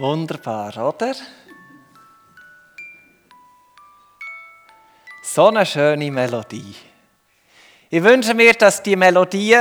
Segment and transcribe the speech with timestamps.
[0.00, 1.14] Wunderbar, oder?
[5.22, 6.74] So eine schöne Melodie.
[7.90, 9.58] Ich wünsche mir, dass die Melodie,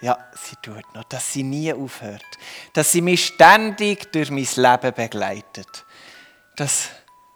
[0.00, 2.22] ja, sie tut noch, dass sie nie aufhört.
[2.72, 5.84] Dass sie mich ständig durch mein Leben begleitet.
[6.54, 6.90] Dass,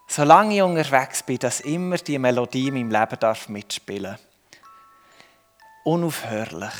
[0.07, 4.19] solange ich unterwegs bin, dass immer die Melodie in meinem Leben darf mitspielen
[5.83, 6.75] Unaufhörlich.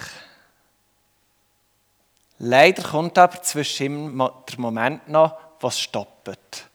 [2.47, 6.69] Leider kommt aber zwischen der Moment noch, was stoppt.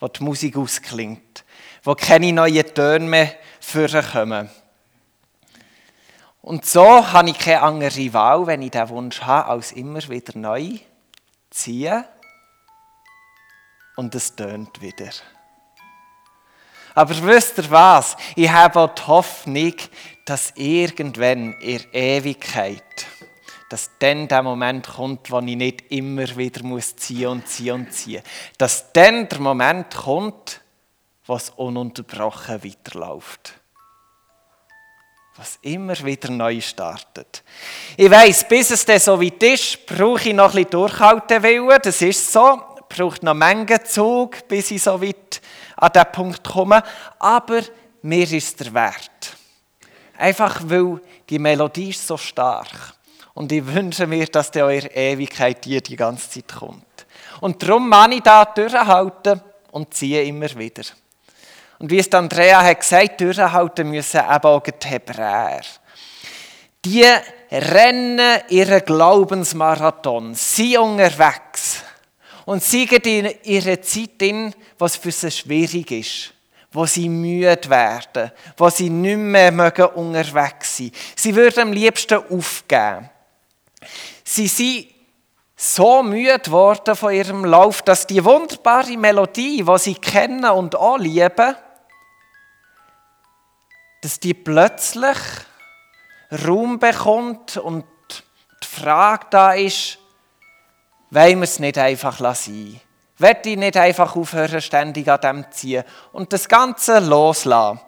[0.00, 1.44] Wo die Musik ausklingt.
[1.82, 4.48] Wo keine neuen Töne mehr vorkommen.
[6.40, 10.38] Und so habe ich keine andere Wahl, wenn ich diesen Wunsch habe, als immer wieder
[10.38, 10.78] neu
[11.50, 12.02] ziehen.
[13.96, 15.10] Und es tönt wieder.
[16.94, 18.16] Aber wisst ihr was?
[18.34, 19.74] Ich habe auch die Hoffnung,
[20.24, 22.82] dass irgendwann in Ewigkeit
[23.70, 27.92] dass dann der Moment kommt, wo ich nicht immer wieder muss ziehen und ziehen und
[27.92, 28.22] ziehen.
[28.58, 30.60] Dass dann der Moment kommt,
[31.26, 33.54] was ununterbrochen weiterläuft.
[35.36, 37.42] Was immer wieder neu startet.
[37.96, 41.80] Ich weiß, bis es dann so weit ist, brauche ich noch ein bisschen Durchhaltewillen.
[41.82, 42.60] Das ist so.
[42.76, 45.40] Ich brauche noch Mengen Zug, bis ich so weit
[45.76, 46.82] an diesen Punkt komme.
[47.18, 47.62] Aber
[48.02, 49.36] mir ist der Wert.
[50.16, 52.93] Einfach weil die Melodie ist so stark.
[53.34, 56.84] Und ich wünsche mir, dass der eure Ewigkeit dir die ganze Zeit kommt.
[57.40, 59.40] Und darum kann ich da durchhalten
[59.72, 60.84] und ziehe immer wieder.
[61.80, 65.62] Und wie es Andrea hat gesagt, durchhalten müssen eben auch die Hebräer.
[66.84, 67.04] Die
[67.50, 71.82] rennen ihren Glaubensmarathon, sie unterwegs.
[72.44, 76.34] Und sie in ihre Zeit in, was für sie schwierig ist
[76.74, 80.96] wo sie müde werden, wo sie nicht mehr unterwegs sein mögen.
[81.14, 83.10] Sie würden am liebsten aufgeben.
[84.22, 84.88] Sie sind
[85.56, 90.98] so müde geworden von ihrem Lauf, dass die wunderbare Melodie, die sie kennen und auch
[90.98, 91.56] lieben,
[94.02, 95.16] dass die plötzlich
[96.46, 97.84] Raum bekommt und
[98.62, 99.98] die Frage da ist,
[101.10, 102.80] wollen wir es nicht einfach lassen?
[103.18, 107.80] Werde ich nicht einfach aufhören, ständig an dem zu ziehen und das Ganze loslassen?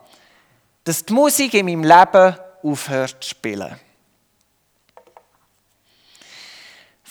[0.85, 3.79] Dass die Musik in meinem Leben aufhört zu spielen.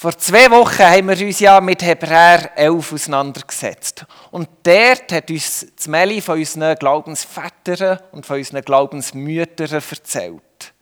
[0.05, 4.05] Vor zwei Wochen haben wir uns ja mit Hebräer 11 auseinandergesetzt.
[4.29, 10.73] Und dort hat uns das Meli von unseren Glaubensvätern und von unseren Glaubensmüttern erzählt.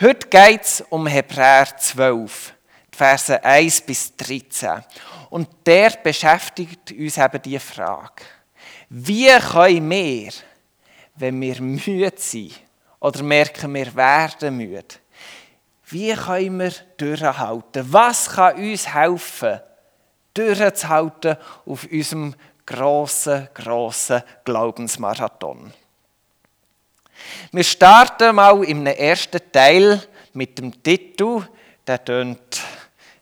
[0.00, 2.54] Heute geht es um Hebräer 12,
[2.94, 4.84] die Verse 1 bis 13.
[5.30, 8.22] Und der beschäftigt uns eben die Frage,
[8.88, 10.30] wie können wir,
[11.16, 12.52] wenn wir müde sind
[13.00, 14.84] oder merken, wir werden müde,
[15.90, 17.92] wie können wir durchhalten?
[17.92, 19.60] Was kann uns helfen,
[20.34, 21.36] durchzuhalten
[21.66, 22.34] auf unserem
[22.64, 25.72] grossen, grossen Glaubensmarathon?
[27.52, 30.02] Wir starten mal im ersten Teil
[30.32, 31.42] mit dem Titel.
[31.86, 32.60] Der tönt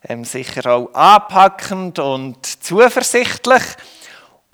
[0.07, 3.63] ähm, sicher auch anpackend und zuversichtlich.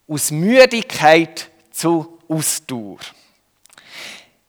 [0.07, 2.99] Aus Müdigkeit zu Ausdauer.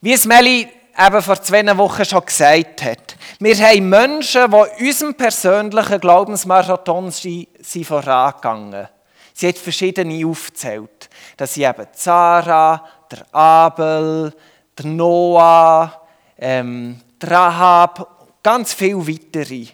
[0.00, 0.68] Wie es Meli
[0.98, 3.05] eben vor zwei Wochen schon gesagt hat.
[3.38, 7.48] Wir haben Menschen, die unserem persönlichen Glaubensmarathon sind
[7.84, 8.88] vorangegangen.
[9.32, 11.10] Sie hat verschiedene aufgezählt.
[11.36, 14.32] Das sind eben Zara, der Abel,
[14.78, 16.02] der Noah,
[16.38, 19.66] ähm, der Rahab, ganz viele weitere.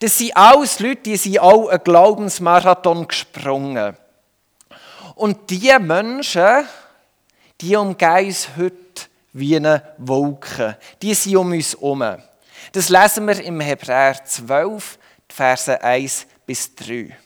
[0.00, 3.96] Das sind alles Leute, die sind auch einen Glaubensmarathon gesprungen.
[5.14, 6.66] Und diese Menschen,
[7.60, 8.74] die umgehen uns heute
[9.32, 10.76] wie eine Wolke.
[11.00, 12.02] Die sind um uns herum.
[12.72, 14.98] Das lesen wir im Hebräer 12,
[15.28, 17.16] Verse 1 bis 3.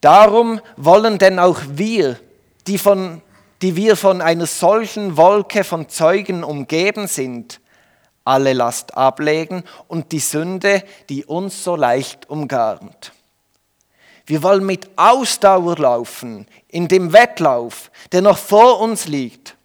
[0.00, 2.18] Darum wollen denn auch wir,
[2.66, 3.22] die, von,
[3.62, 7.60] die wir von einer solchen Wolke von Zeugen umgeben sind,
[8.24, 13.12] alle Last ablegen und die Sünde, die uns so leicht umgarnt.
[14.26, 19.56] Wir wollen mit Ausdauer laufen in dem Wettlauf, der noch vor uns liegt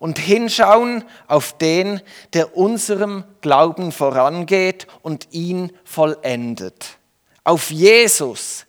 [0.00, 2.00] und hinschauen auf den,
[2.32, 6.98] der unserem Glauben vorangeht und ihn vollendet.
[7.44, 8.66] Auf Jesus,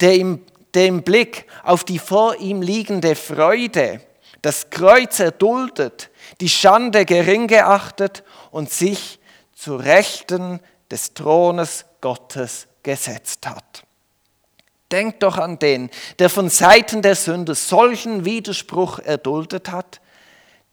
[0.00, 4.00] der im, der im Blick auf die vor ihm liegende Freude
[4.40, 6.10] das Kreuz erduldet,
[6.40, 9.20] die Schande gering geachtet und sich
[9.54, 10.58] zu Rechten
[10.90, 13.84] des Thrones Gottes gesetzt hat.
[14.90, 20.01] Denkt doch an den, der von Seiten der Sünde solchen Widerspruch erduldet hat,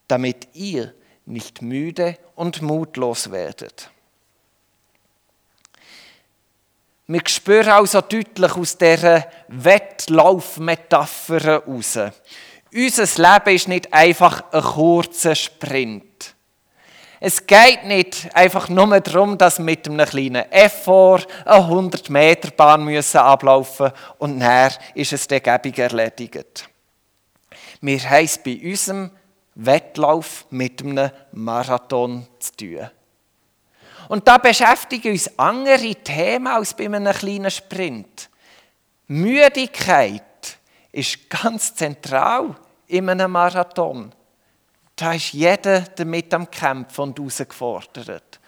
[0.09, 0.93] damit ihr
[1.25, 3.89] nicht müde und mutlos werdet.
[7.07, 11.97] Wir spüren also deutlich aus dieser Wettlaufmetapher heraus.
[12.71, 16.35] Unser Leben ist nicht einfach ein kurzer Sprint.
[17.19, 22.51] Es geht nicht einfach nur darum, dass wir mit einem kleinen Effort eine 100 Meter
[22.51, 26.69] Bahn müssen ablaufen und dann ist es dann erledigt.
[27.81, 29.11] Wir haben bei unserem
[29.65, 32.89] Wettlauf mit einem Marathon zu tun.
[34.07, 38.29] Und da beschäftigen uns andere Themen als bei einem kleinen Sprint.
[39.07, 40.23] Müdigkeit
[40.91, 42.55] ist ganz zentral
[42.87, 44.11] in einem Marathon.
[44.95, 48.39] Da ist jeder damit am Kämpfen und herausgefordert.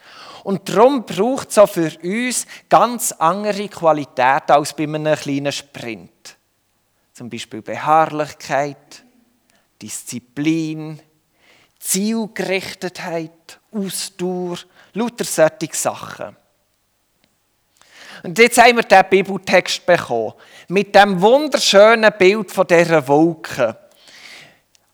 [0.44, 6.36] Und darum braucht es auch für uns ganz andere Qualitäten als bei einem kleinen Sprint.
[7.12, 9.04] Zum Beispiel Beharrlichkeit,
[9.82, 11.00] Disziplin,
[11.78, 14.58] Zielgerichtetheit, Ausdauer,
[14.94, 16.36] lauter solche Sachen.
[18.22, 20.34] Und jetzt haben wir diesen Bibeltext bekommen,
[20.68, 23.76] mit dem wunderschönen Bild von dieser Wolke.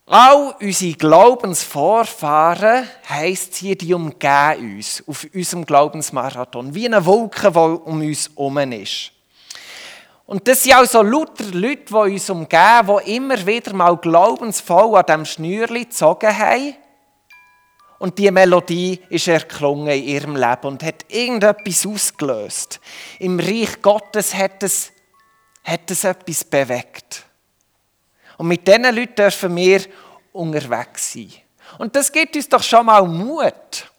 [0.06, 7.58] All unsere Glaubensvorfahren, heisst hier, die umgeben uns auf unserem Glaubensmarathon, wie eine Wolke, die
[7.58, 9.12] um uns herum ist.
[10.28, 15.06] Und das sind also lauter Leute, die uns umgeben, die immer wieder mal glaubensvoll an
[15.06, 16.75] diesem Schnürli gezogen haben.
[17.98, 22.78] Und die Melodie ist erklungen in ihrem Leben und hat irgendetwas ausgelöst.
[23.19, 24.92] Im Reich Gottes hat es,
[25.64, 27.24] hat es etwas bewegt.
[28.36, 29.81] Und mit diesen Leuten dürfen wir
[30.34, 31.32] unterwegs sein.
[31.78, 33.90] Und das gibt uns doch schon mal Mut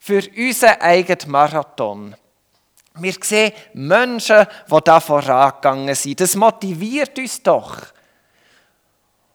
[0.00, 2.16] für unseren eigenen Marathon.
[2.94, 6.20] Wir sehen Menschen, die da vorangegangen sind.
[6.20, 7.78] Das motiviert uns doch.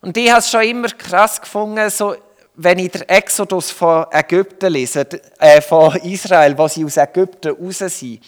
[0.01, 2.15] Und ich habe es schon immer krass gefunden, so,
[2.55, 5.07] wenn ich den Exodus von Ägypten lese,
[5.39, 8.21] äh, von Israel, wo sie aus Ägypten raus sind,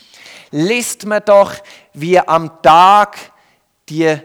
[0.51, 1.53] liest man doch,
[1.93, 3.17] wie am Tag
[3.87, 4.17] die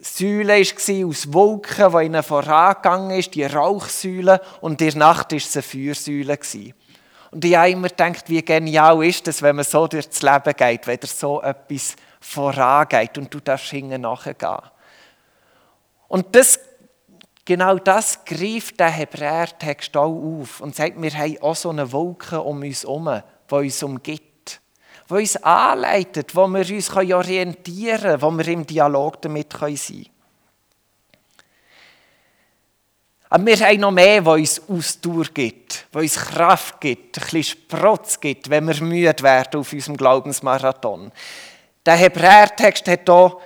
[0.00, 5.36] Säule war aus Wolken, die ihnen vorangegangen ist, die Rauchsäule, und in der Nacht war
[5.36, 6.38] es eine Feuersäule.
[7.30, 10.86] Und ich habe immer gedacht, wie genial ist es, wenn man so durchs Leben geht,
[10.86, 14.58] wenn dir so etwas vorangeht und du darfst hinten nachgehen.
[16.08, 16.58] Und das,
[17.44, 22.40] genau das greift der Hebräer-Text auch auf und sagt, wir haben auch so eine Wolke
[22.40, 24.30] um uns herum, die uns umgibt
[25.10, 30.06] die uns anleitet, wo wir uns orientieren können, wo wir im Dialog damit sein können.
[33.32, 37.44] Aber wir haben noch mehr, was uns Ausdauer gibt, was uns Kraft gibt, ein bisschen
[37.44, 41.12] Sprotz gibt, wenn wir müde werden auf unserem Glaubensmarathon.
[41.86, 43.36] Der Hebräertext hat hier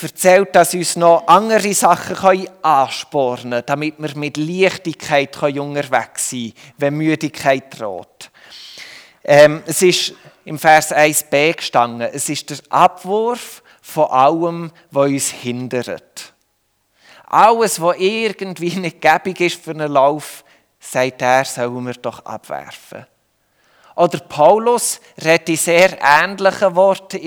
[0.00, 6.74] erzählt, dass uns noch andere Sachen anspornen können, damit wir mit Leichtigkeit unterwegs sein können,
[6.78, 8.30] wenn Müdigkeit droht.
[9.22, 10.14] Ähm, es ist
[10.46, 12.08] im Vers 1b gestanden.
[12.10, 16.31] Es ist der Abwurf von allem, was uns hindert.
[17.32, 20.44] Alles, was irgendwie nicht gäbig ist für einen Lauf,
[20.78, 23.06] sagt er, sollen wir doch abwerfen.
[23.94, 27.18] Oder Paulus redet in sehr ähnlichen Worten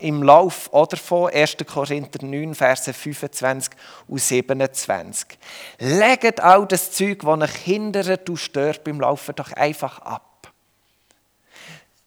[0.00, 1.56] im Lauf oder von 1.
[1.66, 3.72] Korinther 9, Verse 25
[4.08, 5.38] und 27.
[5.78, 10.52] Legt all das Zeug, das euch hindert und stört beim Laufen, doch einfach ab.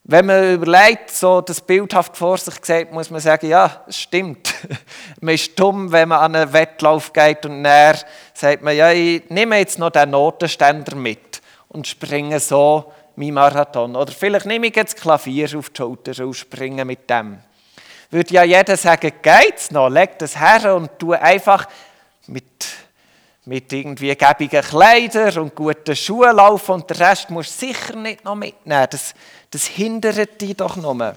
[0.05, 4.52] Wenn man überlegt, so das bildhaft vor sich sieht, muss man sagen, ja, es stimmt.
[5.21, 7.97] man ist dumm, wenn man an einen Wettlauf geht und näher
[8.33, 13.95] sagt man, ja, ich nehme jetzt noch den Notenständer mit und springe so mein Marathon.
[13.95, 17.39] Oder vielleicht nehme ich jetzt Klavier auf die Schulter und springe mit dem.
[18.09, 21.67] Würde ja jeder sagen, geht's noch, leg das her und tu einfach
[22.27, 22.45] mit
[23.45, 28.23] mit irgendwie gäbigen Kleidern und guten Schuhen laufen und den Rest musst du sicher nicht
[28.23, 28.87] noch mitnehmen.
[28.89, 29.13] Das,
[29.51, 31.15] das hindert dich doch nur.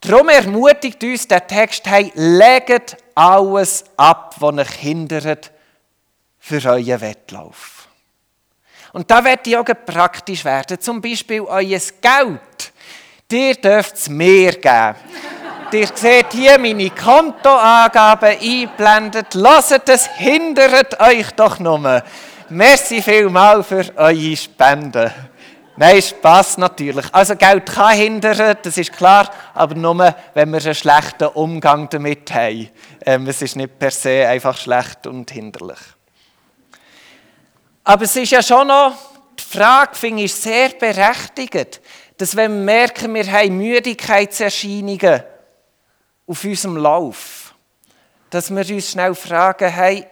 [0.00, 5.50] Darum ermutigt uns der Text, hey, legt alles ab, was euch hindert
[6.38, 7.88] für euren Wettlauf.
[8.92, 10.80] Und da wird auch praktisch werden.
[10.80, 12.72] Zum Beispiel euer Geld.
[13.30, 14.96] Dir dürft es mehr geben.
[15.72, 19.34] Ihr seht hier meine Kontoangaben eingeblendet.
[19.34, 22.02] Lasst es, hindert euch doch nur.
[22.48, 25.12] Merci vielmal für eure Spenden.
[25.76, 27.06] Nein, Spaß natürlich.
[27.12, 32.30] Also Geld kann hindern, das ist klar, aber nur, wenn wir einen schlechten Umgang damit
[32.32, 32.68] haben.
[33.06, 35.78] Ähm, es ist nicht per se einfach schlecht und hinderlich.
[37.84, 38.94] Aber es ist ja schon noch,
[39.38, 41.80] die Frage finde ich sehr berechtigt,
[42.18, 45.22] dass wenn wir merken, wir haben Müdigkeitserscheinungen,
[46.26, 47.54] auf unserem Lauf,
[48.30, 50.06] dass wir uns schnell fragen, hey,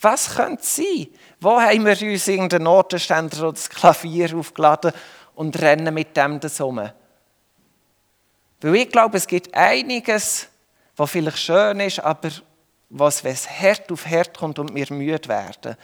[0.00, 1.08] was könnte es sein?
[1.40, 4.92] Wo haben wir uns irgendeinen Notenständer oder das Klavier aufgeladen
[5.34, 6.86] und rennen mit dem das um?
[8.60, 10.48] Weil ich glaube, es gibt einiges,
[10.96, 12.28] was vielleicht schön ist, aber
[12.90, 15.76] was, wenn es hart auf hart kommt und wir müde werden,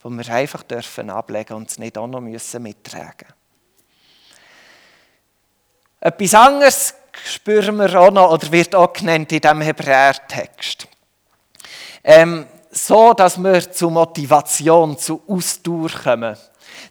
[0.00, 3.28] wo wir einfach dürfen ablegen und es nicht auch noch müssen mittragen
[6.00, 6.94] Etwas anderes
[7.24, 10.88] spüren wir auch noch, oder wird auch genannt in diesem Hebräertext.
[12.02, 12.46] Ähm,
[12.76, 16.36] so, dass wir zu Motivation, zu Ausdauer kommen.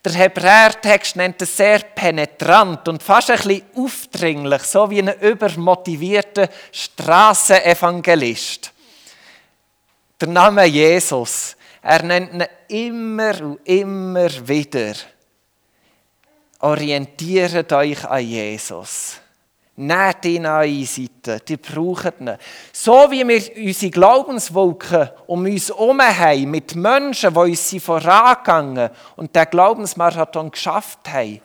[0.04, 6.50] Der Hebräertext nennt es sehr penetrant und fast ein bisschen aufdringlich, so wie ein übermotivierter
[6.72, 8.72] Strassenevangelist.
[10.20, 14.94] Der Name Jesus, er nennt ihn immer und immer wieder.
[16.60, 19.20] Orientiert euch an Jesus.
[19.78, 22.38] Nehmt ihn an eure Seite, die braucht ihn.
[22.72, 29.36] So wie wir unsere Glaubenswolken um uns herum haben, mit Menschen, die uns vorangegangen und
[29.36, 31.42] den Glaubensmarathon geschafft haben,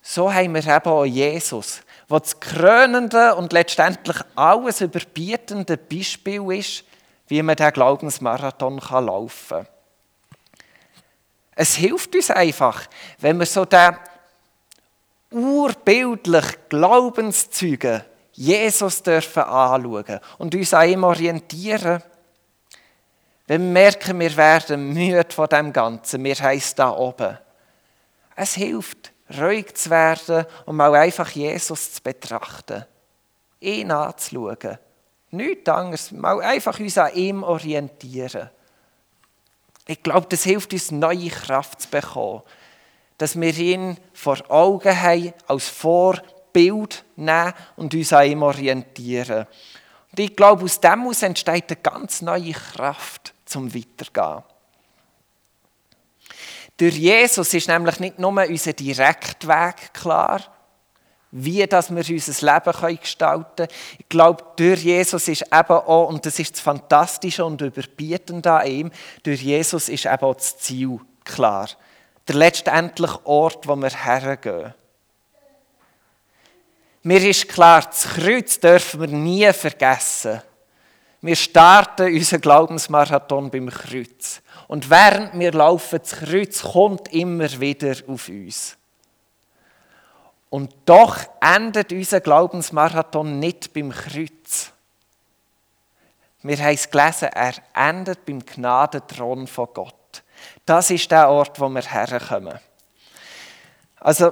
[0.00, 6.84] so haben wir eben auch Jesus, der das krönende und letztendlich alles überbietende Beispiel ist,
[7.26, 9.66] wie man diesen Glaubensmarathon laufen kann.
[11.54, 12.86] Es hilft uns einfach,
[13.18, 13.94] wenn wir so den
[15.30, 22.02] urbildlich Glaubenszeugen Jesus dürfen anschauen und uns an ihm orientieren.
[23.46, 27.36] Wenn wir merken, wir werden müde von dem Ganzen, wir heißen da oben.
[28.36, 32.86] Es hilft, ruhig zu werden und mal einfach Jesus zu betrachten.
[33.60, 34.78] Ihn anzuschauen.
[35.32, 38.48] Nichts anderes, mal einfach uns an ihm orientieren.
[39.86, 42.42] Ich glaube, das hilft uns, neue Kraft zu bekommen
[43.20, 49.46] dass wir ihn vor Augen haben, als Vorbild nehmen und uns an ihm orientieren.
[50.10, 54.42] Und ich glaube, aus dem heraus entsteht eine ganz neue Kraft zum Weitergehen.
[56.78, 60.40] Durch Jesus ist nämlich nicht nur unser Direktweg klar,
[61.30, 63.68] wie dass wir unser Leben gestalten können.
[63.98, 68.66] Ich glaube, durch Jesus ist eben auch, und das ist das Fantastische und Überbietende an
[68.66, 68.90] ihm,
[69.22, 71.68] durch Jesus ist eben auch das Ziel klar
[72.28, 74.74] der letztendliche Ort, wo wir hergehen.
[77.02, 80.42] Mir ist klar, das Kreuz dürfen wir nie vergessen.
[81.22, 84.42] Wir starten unseren Glaubensmarathon beim Kreuz.
[84.68, 88.76] Und während wir laufen, das Kreuz kommt immer wieder auf uns.
[90.50, 94.72] Und doch endet unser Glaubensmarathon nicht beim Kreuz.
[96.42, 99.94] Wir haben es gelesen, er endet beim Gnadenthron von Gott.
[100.70, 102.56] Das ist der Ort, wo wir herkommen.
[103.98, 104.30] Also,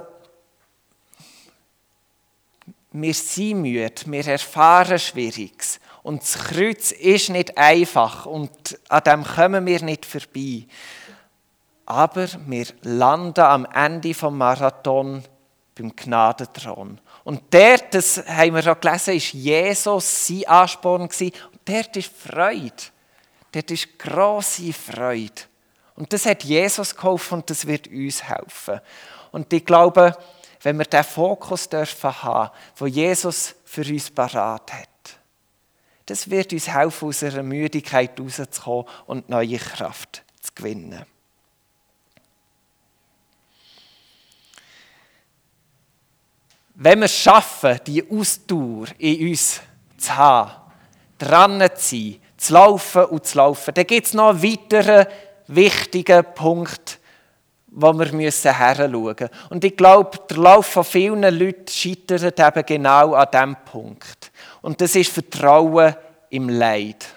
[2.93, 5.81] wir sind müde, wir erfahren Schwieriges.
[6.01, 10.65] Und das Kreuz ist nicht einfach und an dem kommen wir nicht vorbei.
[11.85, 15.21] Aber wir landen am Ende vom Marathon
[15.75, 17.01] beim Gnadenthron.
[17.25, 21.11] Und dort, das haben wir auch gelesen, ist Jesus sein Ansporn Und
[21.65, 22.71] dort ist Freude.
[23.51, 25.48] Dort ist grosse Freude.
[25.99, 28.79] Und das hat Jesus geholfen und das wird uns helfen.
[29.31, 30.17] Und ich glaube,
[30.61, 34.87] wenn wir den Fokus dürfen haben, wo Jesus für uns parat hat,
[36.05, 41.05] das wird uns helfen, aus einer Müdigkeit rauszukommen und neue Kraft zu gewinnen.
[46.75, 49.59] Wenn wir es schaffen, die Ausdauer in uns
[49.97, 50.51] zu haben,
[51.17, 55.05] dran zu sein, zu laufen und zu laufen, dann gibt es noch einen weiteren
[55.49, 56.99] wichtigen Punkt,
[57.67, 63.13] wo wir müssen hinschauen Und ich glaube, der Lauf von vielen Leuten scheitert eben genau
[63.13, 64.31] an diesem Punkt.
[64.61, 65.95] Und das ist Vertrauen
[66.29, 67.07] im Leid.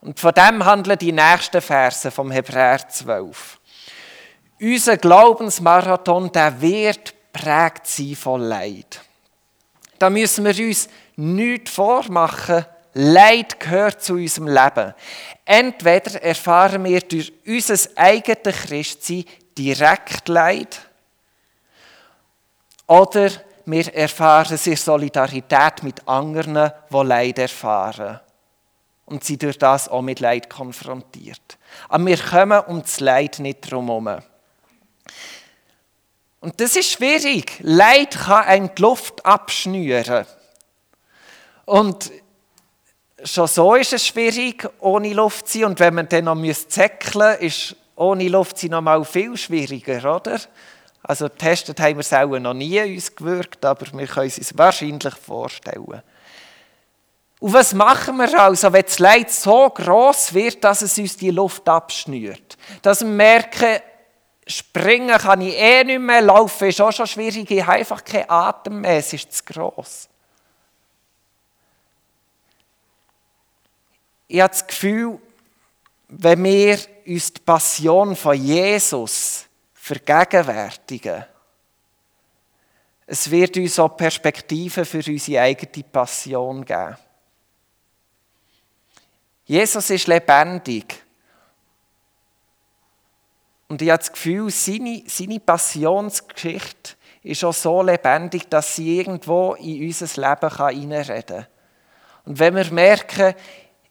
[0.00, 3.58] Und von dem handeln die nächsten Verse vom Hebräer 12.
[4.60, 9.00] Unser Glaubensmarathon, der wird prägt sein von Leid.
[9.98, 12.64] Da müssen wir uns nichts vormachen.
[12.94, 14.94] Leid gehört zu unserem Leben.
[15.44, 19.24] Entweder erfahren wir durch unser eigenes Christsein
[19.56, 20.80] direkt Leid,
[22.86, 23.30] oder
[23.64, 28.20] wir erfahren es in Solidarität mit anderen, die Leid erfahren.
[29.06, 31.58] Und sind durch das auch mit Leid konfrontiert.
[31.88, 34.18] Aber wir kommen um das Leid nicht drumherum.
[36.40, 37.58] Und das ist schwierig.
[37.60, 40.26] Leid kann einem die Luft abschnüren.
[41.64, 42.10] Und
[43.24, 45.68] schon so ist es schwierig, ohne Luft zu sein.
[45.70, 46.36] Und wenn man dann noch
[46.68, 50.40] zäckeln müsste, ist ohne Luft sein noch mal viel schwieriger, oder?
[51.02, 54.56] Also getestet haben wir es auch noch nie uns gewirkt, aber wir können es uns
[54.56, 56.02] wahrscheinlich vorstellen.
[57.40, 61.30] Und was machen wir also, wenn das Leid so groß wird, dass es uns die
[61.30, 62.56] Luft abschnürt?
[62.82, 63.80] Dass wir merken,
[64.46, 68.30] springen kann ich eh nicht mehr, laufen ist auch schon schwierig, ich habe einfach keinen
[68.30, 70.08] Atem mehr, es ist zu gross.
[74.34, 75.18] Ich habe das Gefühl,
[76.08, 81.26] wenn wir uns die Passion von Jesus vergegenwärtigen,
[83.04, 86.96] es wird uns auch Perspektiven für unsere eigene Passion geben.
[89.44, 91.04] Jesus ist lebendig.
[93.68, 99.52] Und ich habe das Gefühl, seine, seine Passionsgeschichte ist auch so lebendig, dass sie irgendwo
[99.56, 101.46] in unser Leben hineinreden kann.
[102.24, 103.34] Und wenn wir merken,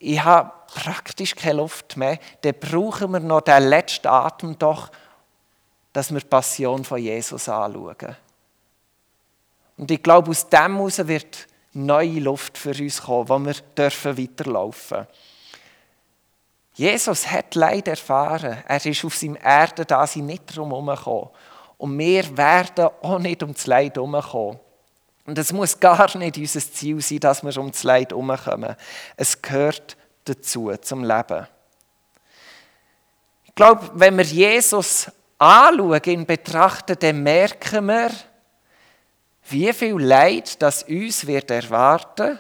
[0.02, 4.90] ich habe praktisch keine Luft mehr, dann brauchen wir noch den letzten Atem doch,
[5.94, 8.16] dass wir die Passion von Jesus anschauen.
[9.78, 14.18] Und ich glaube, aus dem heraus wird neue Luft für uns kommen, wo wir dürfen
[14.18, 15.08] weiterlaufen.
[16.74, 18.64] Jesus hat Leid erfahren.
[18.68, 21.30] Er ist auf seinem Erde da, sie nicht drum herumgekommen.
[21.78, 24.60] Und wir werden auch nicht um das Leid herumkommen.
[25.32, 28.76] Und es muss gar nicht unser Ziel sein, dass wir um das Leid herumkommen.
[29.16, 29.96] Es gehört
[30.26, 31.48] dazu, zum Leben.
[33.46, 38.12] Ich glaube, wenn wir Jesus anschauen, ihn betrachten, dann merken wir,
[39.50, 42.38] wie viel Leid das uns wird erwarten,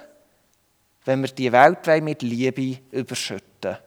[1.06, 3.78] wenn wir die Welt mit Liebe überschütten.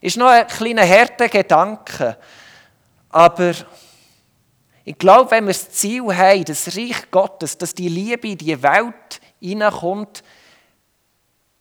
[0.00, 2.16] Ist noch ein kleiner harter Gedanke,
[3.10, 3.52] aber
[4.88, 8.62] ich glaube, wenn wir das Ziel haben, das Reich Gottes, dass die Liebe in die
[8.62, 10.22] Welt hineinkommt,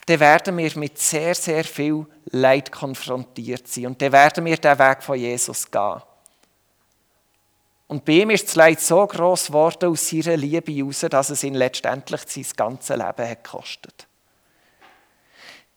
[0.05, 3.88] dann werden wir mit sehr, sehr viel Leid konfrontiert sein.
[3.88, 6.03] Und dann werden wir den Weg von Jesus gehen.
[7.88, 11.44] Und bei ihm ist das Leid so groß geworden aus seiner Liebe heraus, dass es
[11.44, 14.05] ihn letztendlich sein ganzes Leben hat gekostet.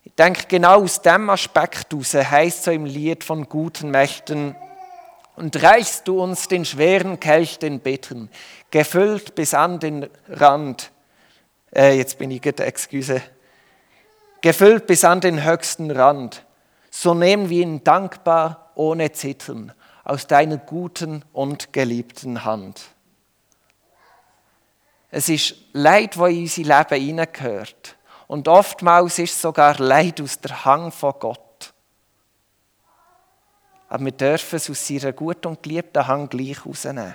[0.04, 4.54] Ich denke, genau aus dem Aspekt heraus heißt so im Lied von guten Mächten,
[5.38, 8.28] und reichst du uns den schweren Kelch den Betten,
[8.70, 10.90] gefüllt bis an den Rand.
[11.74, 13.22] Äh, jetzt bin ich gerade, excuse.
[14.40, 16.44] Gefüllt bis an den höchsten Rand.
[16.90, 19.72] So nehmen wir ihn dankbar, ohne Zittern,
[20.02, 22.82] aus deiner guten und geliebten Hand.
[25.10, 27.96] Es ist Leid, wo in unser Leben hineingehört.
[28.26, 31.40] Und oftmals ist es sogar Leid aus der Hang von Gott.
[33.88, 37.14] Aber wir dürfen es aus seiner guten und geliebten Hang gleich rausnehmen.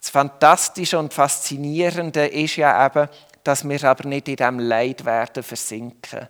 [0.00, 3.08] Das Fantastische und Faszinierende ist ja eben,
[3.42, 6.28] dass wir aber nicht in diesem Leid werden versinken.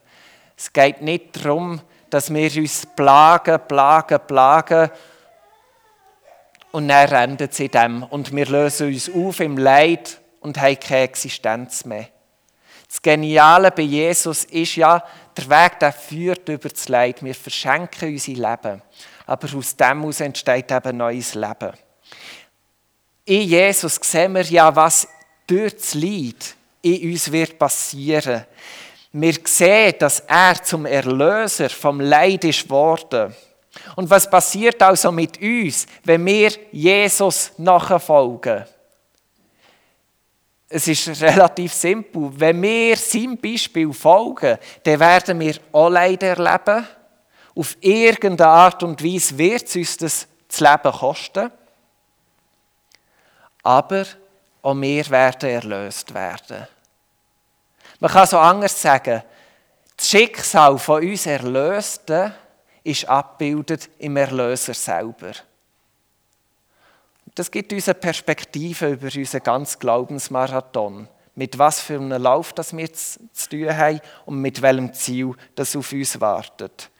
[0.57, 4.91] Es geht nicht darum, dass wir uns plagen, plagen, plagen
[6.71, 8.03] und dann endet es in dem.
[8.05, 12.09] Und wir lösen uns auf im Leid und haben keine Existenz mehr.
[12.89, 15.03] Das Geniale bei Jesus ist ja,
[15.37, 17.23] der Weg der führt über das Leid.
[17.23, 18.83] Wir verschenken unser Leben.
[19.27, 21.73] Aber aus dem heraus entsteht eben neues Leben.
[23.25, 25.09] In Jesus sehen wir ja, was
[25.47, 28.45] durch das Leid in uns wird passieren.
[29.13, 33.35] Wir sehen, dass er zum Erlöser vom Leid ist worden.
[33.97, 38.65] Und was passiert also mit uns, wenn wir Jesus nachfolgen?
[40.77, 42.33] Es ist relativ simpel.
[42.35, 46.85] Wenn wir seinem Beispiel folgen, dann werden wir auch Leid erleben.
[47.55, 50.27] Auf irgendeine Art und Weise wird es uns das,
[50.59, 51.53] Leben kosten.
[53.63, 54.05] Aber
[54.63, 56.67] auch wir werden erlöst werden.
[58.01, 59.23] Man kann so anders sagen,
[59.97, 62.35] das Schicksal von uns Erlösten
[62.83, 65.35] ist abgebildet im Erlöser selber.
[67.35, 71.09] Das gibt uns eine Perspektive über unseren ganzen Glaubensmarathon.
[71.35, 75.75] Mit was für einem Lauf das wir zu tun haben und mit welchem Ziel das
[75.75, 76.91] auf uns wartet.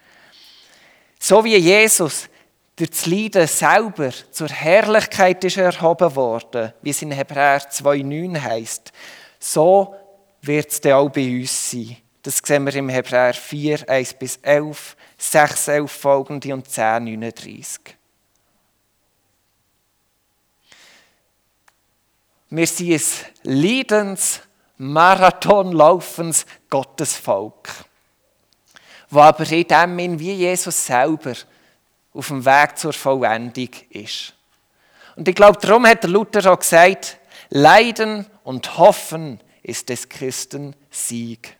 [1.19, 2.27] So wie Jesus
[2.75, 8.91] durch das Leiden selber zur Herrlichkeit ist erhoben worden, wie es in Hebräer 2,9 heißt,
[9.39, 9.95] so
[10.41, 11.95] wird es dann auch bei uns sein.
[12.21, 17.79] Das sehen wir im Hebräer 4, 1 bis 11, 6, 11 folgende und 10, 39.
[22.49, 23.01] Wir sind ein
[23.43, 24.41] leidens,
[24.77, 27.69] Marathonlaufens Gottesvolk,
[29.09, 31.33] wo aber in dem wie Jesus selber
[32.13, 34.33] auf dem Weg zur Vollendung ist.
[35.15, 37.17] Und ich glaube, darum hat der Luther auch gesagt,
[37.49, 41.57] Leiden und Hoffen ist des Christen Sieg.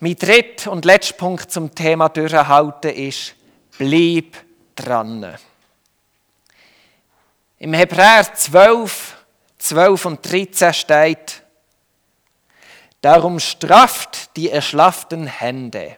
[0.00, 3.36] Mein dritter und letzter Punkt zum Thema Durchhalten ist,
[3.78, 4.36] bleib
[4.74, 5.38] dran.
[7.62, 9.14] Im Hebräer 12,
[9.58, 11.44] 12 und 13 steht,
[13.02, 15.96] Darum strafft die erschlafften Hände.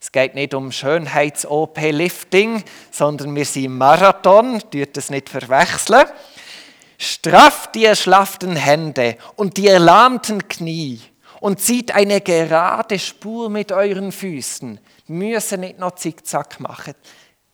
[0.00, 6.06] Es geht nicht um Schönheits-OP-Lifting, sondern wir sind Marathon, dürft das nicht verwechseln.
[6.96, 11.02] Strafft die erschlafften Hände und die erlahmten Knie
[11.40, 14.80] und zieht eine gerade Spur mit euren Füßen.
[15.08, 16.94] Müssen nicht noch Zickzack machen.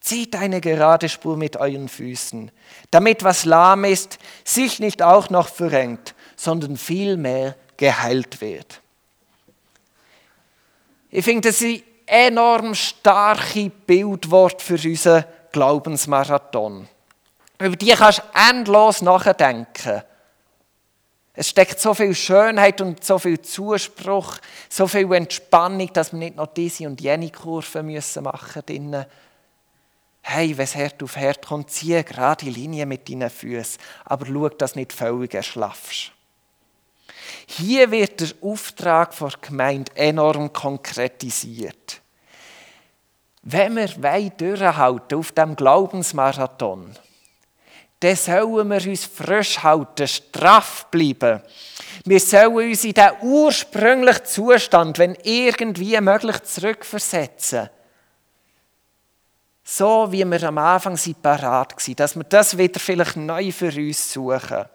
[0.04, 2.50] Zieht eine gerade Spur mit euren Füßen,
[2.90, 8.82] damit was lahm ist, sich nicht auch noch verrenkt, sondern vielmehr geheilt wird.
[11.08, 16.86] Ich finde, das sind enorm starke Bildwort für unseren Glaubensmarathon.
[17.58, 20.02] Über die kannst du endlos nachdenken.
[21.32, 24.36] Es steckt so viel Schönheit und so viel Zuspruch,
[24.68, 29.06] so viel Entspannung, dass wir nicht noch diese und jene müssen machen müssen.
[30.26, 34.24] Hey, wenn es Herd auf Herd kommt, ziehe gerade die Linie mit deinen Füßen, aber
[34.24, 36.12] schau, dass du nicht völlig erschlaffst.
[37.46, 42.00] Hier wird der Auftrag der Gemeinde enorm konkretisiert.
[43.42, 46.96] Wenn wir durchhalten auf dem Glaubensmarathon,
[48.00, 51.42] dann sollen wir uns frisch halten, straff bleiben.
[52.06, 57.68] Wir sollen uns in den ursprünglichen Zustand, wenn irgendwie möglich, zurückversetzen.
[59.64, 64.12] So wie wir am Anfang parat waren, dass wir das wieder vielleicht neu für uns
[64.12, 64.66] suchen.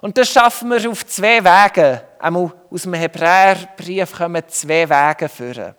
[0.00, 2.00] Und das schaffen wir auf zwei Wegen.
[2.18, 5.74] Einmal aus dem Hebräerbrief kommen zwei Wege führen.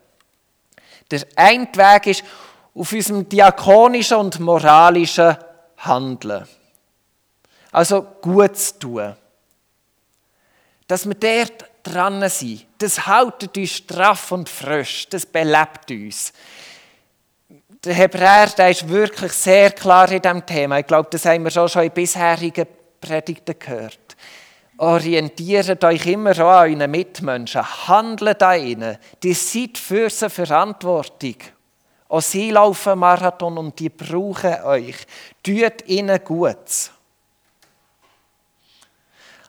[1.11, 2.23] Der eine Weg ist
[2.73, 5.37] auf unserem diakonischen und moralischen
[5.77, 6.47] Handeln.
[7.71, 9.15] Also gut zu tun.
[10.87, 16.33] Dass wir dort dran sind, das hält uns straff und frisch, das belebt uns.
[17.83, 20.79] Der Hebräer der ist wirklich sehr klar in diesem Thema.
[20.79, 22.67] Ich glaube, das haben wir schon in bisherigen
[22.99, 24.17] Predigten gehört.
[24.77, 27.87] Orientiert euch immer an euren Mitmenschen.
[27.87, 28.97] Handelt an ihnen.
[29.23, 31.35] Die seid für sie Verantwortung.
[32.09, 34.95] Auch sie laufen Marathon und die brauchen euch.
[35.43, 36.91] Tut ihnen gut.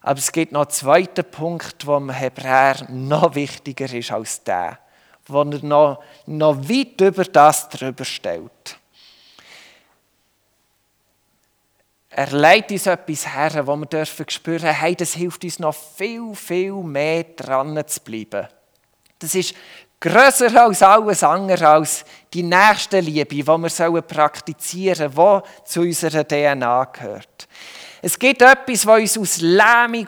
[0.01, 4.79] Aber es gibt noch einen zweiten Punkt, der dem Hebräer noch wichtiger ist als der,
[5.29, 8.79] wo er noch, noch weit über das drüber stellt.
[12.11, 16.35] Er leitet uns etwas her, wo wir dürfen spüren, hey, das hilft uns noch viel,
[16.35, 18.49] viel mehr dran zu bleiben.
[19.21, 19.55] Das ist
[20.01, 26.27] grösser als alles andere, als die nächste Liebe, die wir praktizieren sollen, die zu unserer
[26.27, 27.49] DNA gehört.
[28.01, 30.07] Es gibt etwas, was uns aus Lähmung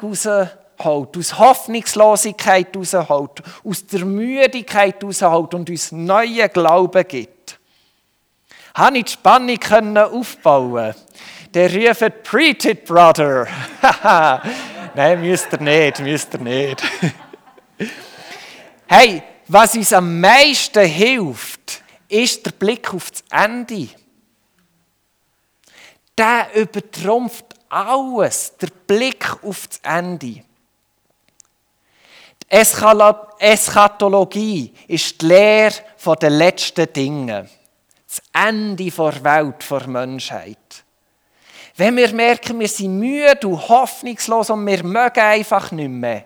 [0.80, 7.58] rausholt, aus Hoffnungslosigkeit rausholt, aus der Müdigkeit rausholt und uns neuen Glauben gibt.
[8.74, 10.94] Habe ich die Spannung aufbauen
[11.52, 13.46] Der ruft Preach it, Brother.
[14.94, 16.82] Nein, müsst ihr nicht, müsst ihr nicht.
[18.86, 23.88] hey, was uns am meisten hilft, ist der Blick auf das Ende.
[26.16, 30.44] Der übertrumpft alles, der Blick auf das Ende.
[32.50, 35.72] Eschatologie ist die Lehre
[36.20, 37.48] der letzten Dinge.
[38.08, 40.84] Das Ende der Welt, der Menschheit.
[41.76, 46.24] Wenn wir merken, wir sind müde und hoffnungslos und wir mögen einfach nicht mehr,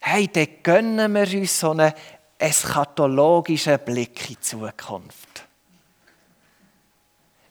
[0.00, 1.92] hey, dann gönnen wir uns so einen
[2.38, 5.44] eschatologischen Blick in die Zukunft.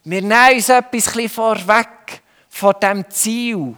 [0.06, 3.76] Wir nehmen uns etwas vorweg von dem Ziel,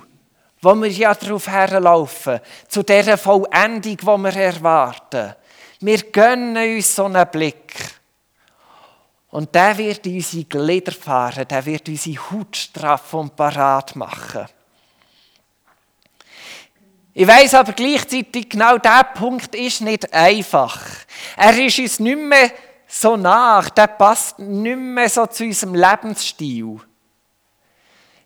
[0.66, 5.36] wo wir ja darauf herlaufen, zu dieser Vollendung, die wir erwarten.
[5.80, 7.76] Wir gönnen uns so einen Blick.
[9.30, 14.48] Und der wird unsere Glieder fahren, der wird unsere Haut straffen und parat machen.
[17.14, 20.82] Ich weiß aber gleichzeitig, genau dieser Punkt ist nicht einfach.
[21.38, 22.52] Er ist uns nicht mehr
[22.88, 26.80] so nach, der passt nicht mehr so zu unserem Lebensstil.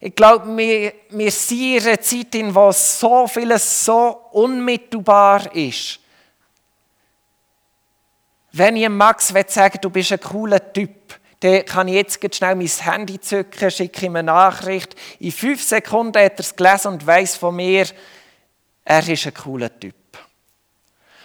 [0.02, 6.00] Ich glaube, wir, wir sind in einer Zeit, in der so vieles so unmittelbar ist.
[8.54, 12.68] Wenn ich Max sagen du bist ein cooler Typ, dann kann ich jetzt schnell mein
[12.68, 14.96] Handy zücken, schicke ihm eine Nachricht.
[15.20, 17.86] In fünf Sekunden hat er es gelesen und weiß von mir,
[18.86, 19.96] er ist ein cooler Typ.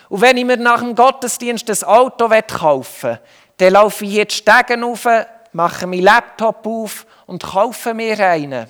[0.08, 3.20] Und wenn ich mir nach dem Gottesdienst ein Auto kaufen will,
[3.56, 5.08] dann laufe ich jetzt Stegen rauf,
[5.52, 8.66] mache meinen Laptop auf und kaufe mir einen.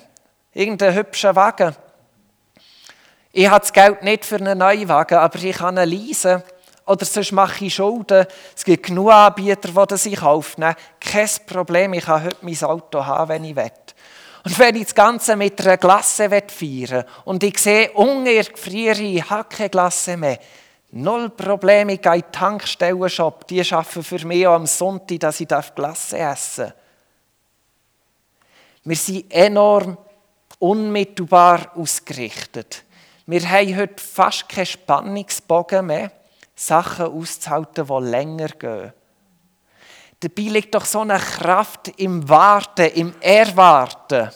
[0.53, 1.75] Irgendeinen hübschen Wagen.
[3.31, 6.41] Ich habe das Geld nicht für einen neuen Wagen, aber ich kann ihn leisen.
[6.85, 8.25] Oder sonst mache ich Schulden.
[8.55, 10.63] Es gibt genug Anbieter, die das ich kaufen.
[10.99, 13.71] Kein Problem, ich kann heute mein Auto haben, wenn ich will.
[14.45, 19.01] Und wenn ich das Ganze mit einer Glasse feiern will und ich sehe, der Gefriere,
[19.01, 20.39] ich habe keine Glasse mehr,
[20.91, 23.47] Null Probleme, ich gehe in den Tankstellen-Shop.
[23.47, 26.73] Die arbeiten für mich auch am Sonntag, dass ich Glasse essen darf.
[28.85, 29.97] Wir sind enorm
[30.59, 32.83] unmittelbar ausgerichtet.
[33.25, 36.11] Wir haben heute fast keinen Spannungsbogen mehr,
[36.55, 38.93] Sachen auszuhalten, die länger gehen.
[40.19, 44.29] Dabei liegt doch so eine Kraft im Warten, im Erwarten.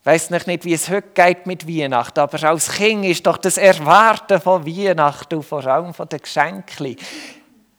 [0.00, 3.56] Ich weiss nicht, wie es heute geht mit Weihnachten, aber als Kind ist doch das
[3.56, 6.96] Erwarten von Weihnachten und vor allem von den Geschenken,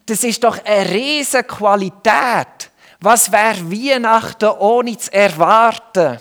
[0.06, 2.72] das ist doch eine riesige Qualität.
[3.00, 6.20] Was wäre Weihnachten ohne zu erwarten?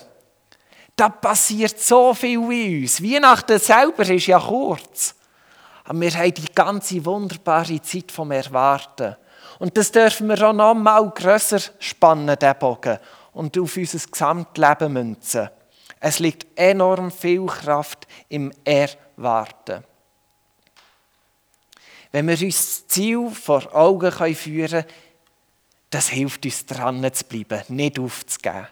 [0.95, 3.03] Da passiert so viel in uns.
[3.03, 5.15] Weihnachten selber ist ja kurz.
[5.85, 9.17] Aber wir haben die ganze wunderbare Zeit vom Erwarten.
[9.59, 12.99] Und das dürfen wir auch noch mal grösser spannen, den Bogen,
[13.33, 15.49] und auf unser Gesamtleben münzen.
[16.01, 19.85] Es liegt enorm viel Kraft im Erwarten.
[22.13, 24.85] Wenn wir uns das Ziel vor Augen führen können,
[25.91, 28.69] das hilft uns dran zu bleiben, nicht aufzugeben.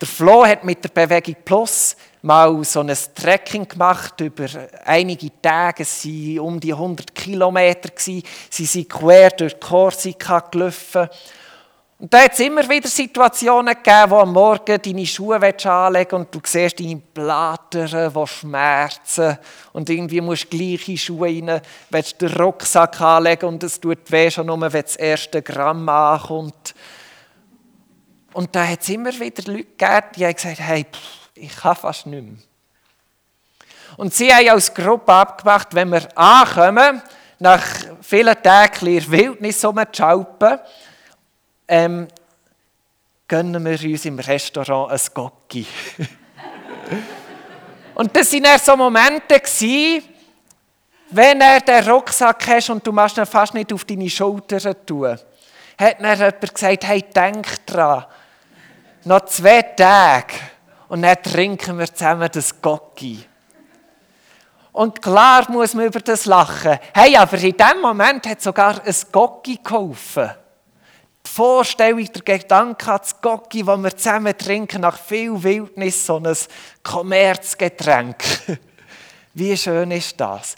[0.00, 4.46] Der Flo hat mit der Bewegung Plus mal so ein Trekking gemacht über
[4.84, 5.82] einige Tage.
[5.84, 6.04] Es
[6.40, 7.90] um die 100 Kilometer.
[7.96, 11.08] Sie sind quer durch Korsika gelaufen.
[12.02, 16.34] Und da hat es immer wieder Situationen gegeben, wo am Morgen deine Schuhe anlegen und
[16.34, 19.38] du siehst deine Blätter, die schmerzen.
[19.72, 21.60] Und irgendwie musst du gleiche Schuhe rein,
[21.90, 26.74] willst den Rucksack anlegen und es tut weh schon nur, wenn das erste Gramm ankommt.
[28.32, 31.76] Und da hat es immer wieder Leute gegeben, die haben gesagt, hey, pff, ich kann
[31.76, 32.34] fast nicht mehr.
[33.96, 37.00] Und sie haben als Gruppe abgemacht, wenn wir ankommen,
[37.38, 37.62] nach
[38.00, 40.58] vielen Tagen in Wildnis rumzuschalpen,
[41.72, 42.06] ähm,
[43.26, 45.66] gönnen wir uns im Restaurant ein Gocki.
[47.94, 49.40] und das waren so Momente,
[51.08, 55.18] wenn er den Rucksack hast und du machst ihn fast nicht auf deine Schultern tun,
[55.78, 58.04] hat dann jemand gesagt, hey, denk dran,
[59.04, 60.34] noch zwei Tage
[60.88, 63.24] und dann trinken wir zusammen das Gocki.
[64.72, 66.78] Und klar muss man über das lachen.
[66.92, 70.32] Hey, aber in dem Moment hat sogar ein Gocki geholfen.
[71.26, 76.18] Die Vorstellung, der Gedanke an das Gocki, das wir zusammen trinken, nach viel Wildnis, so
[76.18, 76.36] ein
[76.82, 78.22] Kommerzgetränk.
[79.34, 80.56] Wie schön ist das?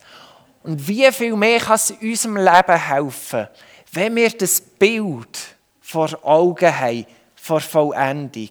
[0.64, 3.48] Und wie viel mehr kann es unserem Leben helfen,
[3.92, 5.38] wenn wir das Bild
[5.80, 8.50] vor Augen haben, vor Vollendung.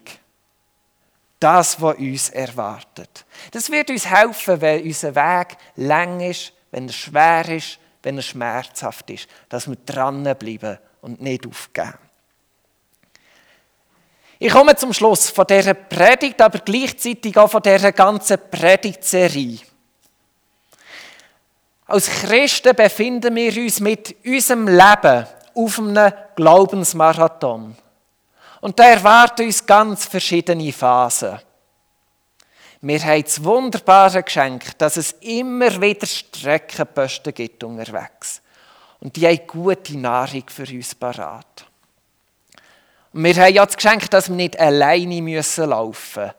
[1.40, 3.26] Das, was uns erwartet.
[3.50, 8.22] Das wird uns helfen, wenn unser Weg lang ist, wenn er schwer ist, wenn er
[8.22, 11.98] schmerzhaft ist, dass wir dranbleiben und nicht aufgeben.
[14.44, 19.60] Ich komme zum Schluss von dieser Predigt, aber gleichzeitig auch von dieser ganzen Predigtserie.
[21.86, 27.74] Als Christen befinden wir uns mit unserem Leben auf einem Glaubensmarathon.
[28.60, 31.40] Und da erwarten uns ganz verschiedene Phasen.
[32.82, 38.42] Wir haben das wunderbare Geschenk, dass es immer wieder Streckenposten gibt unterwegs.
[39.00, 41.64] Und die haben gute Nahrung für uns parat.
[43.16, 46.34] Wir haben ja das Geschenk, dass wir nicht alleine müssen laufen müssen.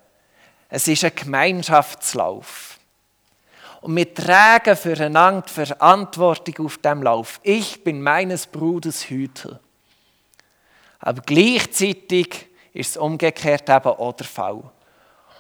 [0.68, 2.78] Es ist ein Gemeinschaftslauf.
[3.80, 7.40] Und wir tragen füreinander Verantwortung auf dem Lauf.
[7.44, 9.62] Ich bin meines Bruders Hüter.
[11.00, 14.62] Aber gleichzeitig ist es umgekehrt eben auch der Fall.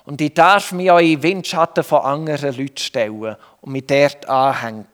[0.06, 4.88] Und ich darf mich auch in Windschatten von anderen Leuten stellen und mich dort anhängen.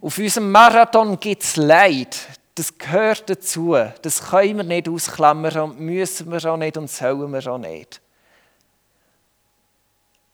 [0.00, 2.16] Auf unserem Marathon gibt es Leid.
[2.54, 3.76] Das gehört dazu.
[4.02, 8.00] Das können wir nicht ausklammern und müssen wir auch nicht und sollen wir auch nicht.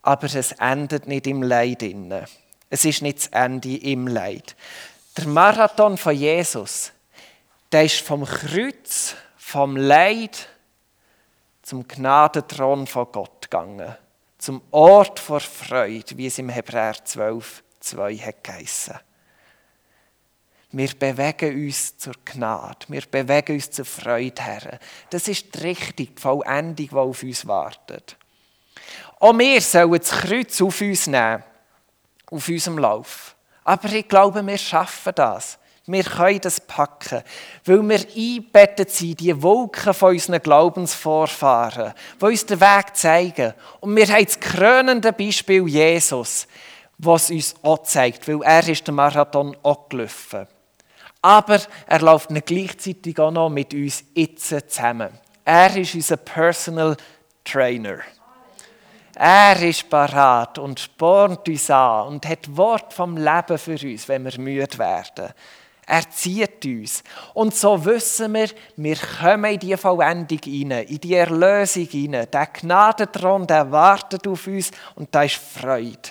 [0.02, 1.84] Aber es endet nicht im Leid.
[2.70, 4.56] Es ist nicht das Ende im Leid.
[5.16, 6.92] Der Marathon von Jesus,
[7.72, 10.48] der ist vom Kreuz, vom Leid
[11.62, 13.96] zum Gnadenthron von Gott gegangen.
[14.38, 18.98] Zum Ort vor Freude, wie es im Hebräer 12, 2 hat geheissen.
[20.70, 22.86] Wir bewegen uns zur Gnade.
[22.88, 24.78] Wir bewegen uns zur Freude her.
[25.08, 28.16] Das ist die Richtung, die Vollendung, die auf uns wartet.
[29.18, 31.42] Auch wir sollen das Kreuz auf uns nehmen,
[32.30, 33.34] auf unserem Lauf.
[33.64, 35.58] Aber ich glaube, wir schaffen das.
[35.86, 37.22] Wir können das packen,
[37.64, 43.54] weil wir eingebettet sind, die Wolken von unseren Glaubensvorfahren, die uns den Weg zeigen.
[43.80, 46.46] Und wir haben das krönende Beispiel Jesus,
[46.98, 50.46] was uns auch zeigt, weil er ist den Marathon auch gelaufen.
[51.22, 55.10] Aber er läuft gleichzeitig auch noch mit uns jetzt zusammen.
[55.44, 56.96] Er ist unser Personal
[57.44, 57.98] Trainer.
[59.14, 64.24] Er ist parat und spornt uns an und hat Wort vom Leben für uns, wenn
[64.24, 65.30] wir müde werden.
[65.86, 67.02] Er zieht uns.
[67.32, 72.28] Und so wissen wir, wir kommen in die Vollendung hinein, in die Erlösung hinein.
[72.30, 76.10] Der Gnadenthron, der wartet auf uns und da ist Freude.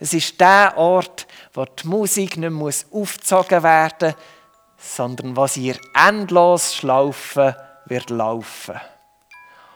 [0.00, 4.41] Es ist der Ort, wo die Musik nicht muss aufgezogen werden muss,
[4.82, 7.54] sondern sie ihr endlos Schlaufen
[7.86, 8.80] wird laufen.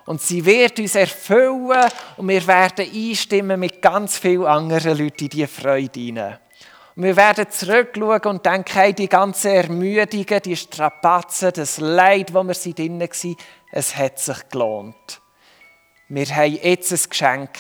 [0.05, 5.31] Und sie wird uns erfüllen und wir werden einstimmen mit ganz vielen anderen Leuten in
[5.31, 6.39] diese Freude hinein.
[6.95, 12.43] Und wir werden zurückschauen und denken, hey, die ganzen Ermüdungen, die Strapazen, das Leid, wo
[12.43, 13.37] wir sind drin waren,
[13.73, 15.21] es hat sich gelohnt.
[16.09, 17.51] Wir haben jetzt ein Geschenk,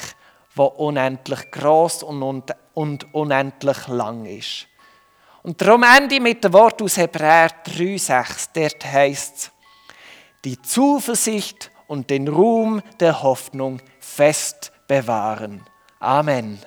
[0.54, 4.68] das unendlich groß und unendlich lang ist.
[5.46, 8.48] Und darum ende ich mit dem Wort aus Hebräer 3,6.
[8.52, 9.52] Dort heißt es,
[10.44, 15.64] die Zuversicht und den Ruhm der Hoffnung fest bewahren.
[16.00, 16.58] Amen.